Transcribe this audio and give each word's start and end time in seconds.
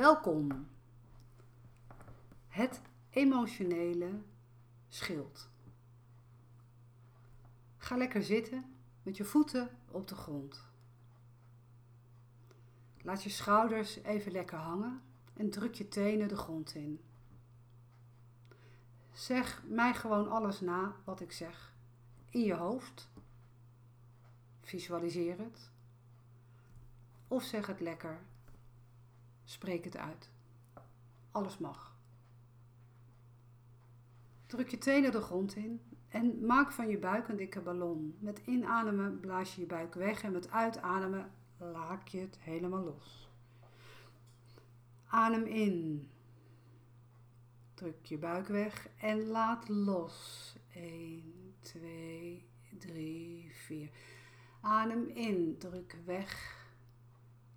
Welkom. 0.00 0.68
Het 2.48 2.80
emotionele 3.10 4.22
schild. 4.88 5.48
Ga 7.76 7.96
lekker 7.96 8.22
zitten 8.22 8.74
met 9.02 9.16
je 9.16 9.24
voeten 9.24 9.70
op 9.88 10.08
de 10.08 10.14
grond. 10.14 10.66
Laat 13.02 13.22
je 13.22 13.30
schouders 13.30 13.96
even 13.96 14.32
lekker 14.32 14.58
hangen 14.58 15.02
en 15.34 15.50
druk 15.50 15.74
je 15.74 15.88
tenen 15.88 16.28
de 16.28 16.36
grond 16.36 16.74
in. 16.74 17.00
Zeg 19.12 19.62
mij 19.66 19.94
gewoon 19.94 20.30
alles 20.30 20.60
na 20.60 20.96
wat 21.04 21.20
ik 21.20 21.32
zeg. 21.32 21.74
In 22.30 22.40
je 22.40 22.54
hoofd. 22.54 23.10
Visualiseer 24.60 25.38
het. 25.38 25.70
Of 27.28 27.42
zeg 27.42 27.66
het 27.66 27.80
lekker. 27.80 28.29
Spreek 29.50 29.84
het 29.84 29.96
uit. 29.96 30.30
Alles 31.30 31.58
mag. 31.58 31.96
Druk 34.46 34.68
je 34.68 34.78
tenen 34.78 35.12
de 35.12 35.20
grond 35.20 35.56
in 35.56 35.80
en 36.08 36.46
maak 36.46 36.72
van 36.72 36.88
je 36.88 36.98
buik 36.98 37.28
een 37.28 37.36
dikke 37.36 37.60
ballon. 37.60 38.16
Met 38.18 38.40
inademen 38.44 39.20
blaas 39.20 39.54
je 39.54 39.60
je 39.60 39.66
buik 39.66 39.94
weg 39.94 40.22
en 40.22 40.32
met 40.32 40.50
uitademen 40.50 41.30
laak 41.58 42.08
je 42.08 42.18
het 42.18 42.38
helemaal 42.38 42.84
los. 42.84 43.30
Adem 45.06 45.44
in. 45.44 46.08
Druk 47.74 48.04
je 48.04 48.18
buik 48.18 48.46
weg 48.46 48.88
en 49.00 49.26
laat 49.26 49.68
los. 49.68 50.56
1, 50.74 51.54
2, 51.60 52.48
3, 52.78 53.50
4. 53.52 53.90
Adem 54.60 55.08
in, 55.08 55.58
druk 55.58 55.96
weg 56.04 56.56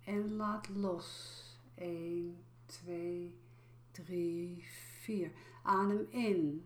en 0.04 0.36
laat 0.36 0.68
los. 0.68 1.42
1, 1.74 2.36
2, 2.66 3.34
3, 3.92 4.64
4. 5.00 5.32
Adem 5.62 6.06
in. 6.10 6.64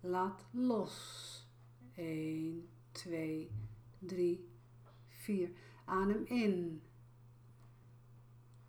Laat 0.00 0.44
los. 0.50 1.46
1, 1.94 2.68
2, 2.92 3.50
3, 3.98 4.48
4. 5.08 5.50
Adem 5.84 6.24
in. 6.26 6.82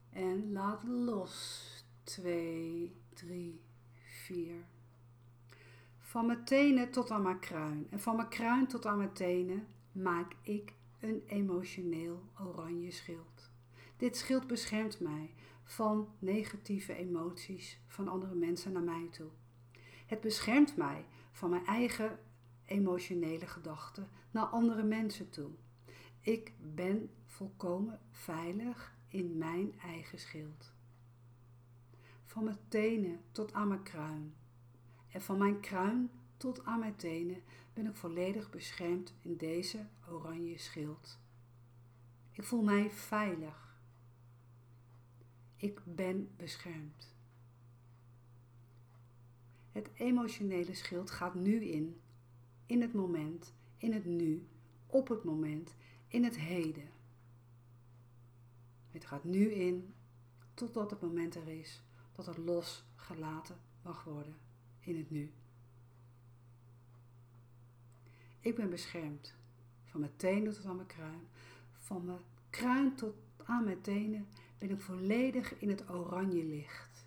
En 0.09 0.51
laat 0.51 0.83
los. 0.83 1.65
2, 2.03 2.95
3, 3.13 3.61
4. 3.93 4.65
Van 5.99 6.25
mijn 6.25 6.43
tenen 6.43 6.91
tot 6.91 7.11
aan 7.11 7.21
mijn 7.21 7.39
kruin. 7.39 7.87
En 7.89 7.99
van 7.99 8.15
mijn 8.15 8.29
kruin 8.29 8.67
tot 8.67 8.85
aan 8.85 8.97
mijn 8.97 9.13
tenen 9.13 9.67
maak 9.91 10.35
ik 10.41 10.73
een 10.99 11.23
emotioneel 11.27 12.23
oranje 12.39 12.91
schild. 12.91 13.48
Dit 13.99 14.17
schild 14.17 14.47
beschermt 14.47 14.99
mij 14.99 15.33
van 15.63 16.09
negatieve 16.19 16.93
emoties 16.93 17.79
van 17.87 18.07
andere 18.07 18.35
mensen 18.35 18.71
naar 18.71 18.81
mij 18.81 19.07
toe. 19.11 19.29
Het 20.05 20.21
beschermt 20.21 20.77
mij 20.77 21.05
van 21.31 21.49
mijn 21.49 21.65
eigen 21.65 22.19
emotionele 22.65 23.47
gedachten 23.47 24.09
naar 24.31 24.45
andere 24.45 24.83
mensen 24.83 25.29
toe. 25.29 25.49
Ik 26.19 26.53
ben 26.61 27.09
volkomen 27.25 27.99
veilig 28.11 28.95
in 29.07 29.37
mijn 29.37 29.79
eigen 29.79 30.19
schild. 30.19 30.73
Van 32.25 32.43
mijn 32.43 32.59
tenen 32.67 33.21
tot 33.31 33.53
aan 33.53 33.67
mijn 33.67 33.83
kruin. 33.83 34.35
En 35.11 35.21
van 35.21 35.37
mijn 35.37 35.59
kruin 35.59 36.11
tot 36.37 36.65
aan 36.65 36.79
mijn 36.79 36.95
tenen 36.95 37.43
ben 37.73 37.85
ik 37.87 37.95
volledig 37.95 38.49
beschermd 38.49 39.13
in 39.21 39.37
deze 39.37 39.87
oranje 40.09 40.57
schild. 40.57 41.19
Ik 42.31 42.43
voel 42.43 42.63
mij 42.63 42.91
veilig. 42.91 43.68
Ik 45.61 45.81
ben 45.83 46.29
beschermd. 46.35 47.13
Het 49.71 49.89
emotionele 49.93 50.73
schild 50.73 51.11
gaat 51.11 51.35
nu 51.35 51.65
in, 51.65 52.01
in 52.65 52.81
het 52.81 52.93
moment, 52.93 53.53
in 53.77 53.93
het 53.93 54.05
nu, 54.05 54.47
op 54.87 55.07
het 55.07 55.23
moment, 55.23 55.75
in 56.07 56.23
het 56.23 56.37
heden. 56.37 56.89
Het 58.91 59.05
gaat 59.05 59.23
nu 59.23 59.51
in 59.51 59.93
totdat 60.53 60.89
het 60.89 61.01
moment 61.01 61.35
er 61.35 61.47
is 61.47 61.81
dat 62.15 62.25
het 62.25 62.37
losgelaten 62.37 63.57
mag 63.81 64.03
worden 64.03 64.35
in 64.79 64.97
het 64.97 65.09
nu. 65.09 65.31
Ik 68.39 68.55
ben 68.55 68.69
beschermd 68.69 69.33
van 69.85 69.99
mijn 69.99 70.15
tenen 70.15 70.53
tot 70.53 70.65
aan 70.65 70.75
mijn 70.75 70.87
kruin, 70.87 71.27
van 71.79 72.05
mijn 72.05 72.19
kruin 72.49 72.95
tot 72.95 73.15
aan 73.43 73.63
mijn 73.63 73.81
tenen 73.81 74.27
ben 74.59 74.69
ik 74.69 74.79
volledig 74.79 75.59
in 75.59 75.69
het 75.69 75.89
oranje 75.89 76.43
licht. 76.43 77.05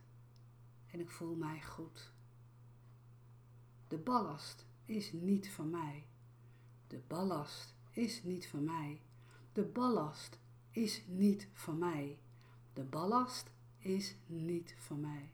En 0.90 1.00
ik 1.00 1.10
voel 1.10 1.34
mij 1.34 1.62
goed. 1.62 2.12
De 3.88 3.98
ballast 3.98 4.66
is 4.84 5.12
niet 5.12 5.50
van 5.50 5.70
mij. 5.70 6.06
De 6.86 7.00
ballast 7.06 7.74
is 7.90 8.22
niet 8.22 8.46
van 8.46 8.64
mij. 8.64 9.00
De 9.52 9.64
ballast 9.64 10.38
is 10.70 11.02
niet 11.06 11.48
van 11.52 11.78
mij. 11.78 12.18
De 12.72 12.84
ballast 12.84 13.50
is 13.78 14.16
niet 14.26 14.74
van 14.78 15.00
mij. 15.00 15.32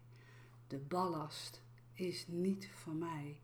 De 0.66 0.78
ballast 0.78 1.60
is 1.92 2.26
niet 2.28 2.70
van 2.72 2.98
mij. 2.98 3.40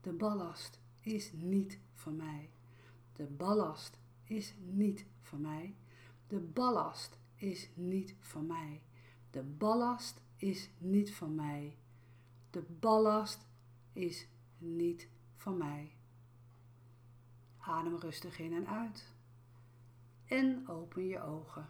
De 0.00 0.12
ballast 0.12 0.78
is 1.00 1.32
niet 1.32 1.78
van 1.94 2.16
mij. 2.16 2.50
De 3.12 3.24
ballast 3.24 3.98
is 4.24 4.54
niet 4.58 5.06
van 5.22 5.40
mij. 5.40 5.74
De 6.26 6.38
ballast 6.40 7.18
is 7.40 7.68
niet 7.74 8.14
van 8.20 8.46
mij. 8.46 8.82
De 9.30 9.42
ballast 9.42 10.22
is 10.36 10.70
niet 10.78 11.14
van 11.14 11.34
mij. 11.34 11.76
De 12.50 12.62
ballast 12.62 13.46
is 13.92 14.26
niet 14.58 15.08
van 15.36 15.56
mij. 15.56 15.92
Adem 17.58 17.96
rustig 17.96 18.38
in 18.38 18.52
en 18.52 18.68
uit. 18.68 19.14
En 20.24 20.68
open 20.68 21.06
je 21.06 21.22
ogen. 21.22 21.68